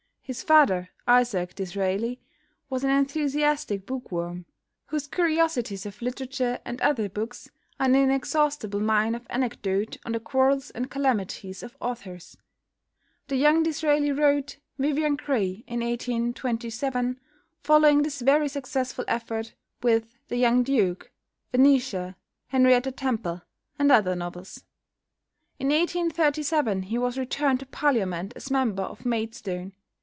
[0.23, 2.21] His father, Isaac D'Israeli,
[2.69, 4.45] was an enthusiastic bookworm,
[4.85, 7.49] whose "Curiosities of Literature" and other books
[7.81, 12.37] are an inexhaustible mine of anecdote on the quarrels and calamities of authors.
[13.27, 17.19] The young Disraeli wrote "Vivian Grey" in 1827,
[17.59, 21.11] following this very successful effort with "The Young Duke,"
[21.51, 22.15] "Venetia,"
[22.47, 23.41] "Henrietta Temple,"
[23.77, 24.63] and other novels.
[25.59, 29.73] In 1837 he was returned to Parliament as member for Maidstone.